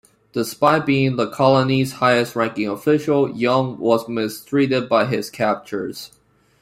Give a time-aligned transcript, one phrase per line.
[0.33, 6.11] Despite being the colony's highest-ranking official, Young was mistreated by his captors.